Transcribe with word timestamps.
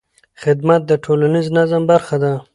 خدمت 0.41 0.81
د 0.87 0.91
ټولنیز 1.03 1.47
نظم 1.57 1.81
برخه 1.91 2.15
ده. 2.23 2.33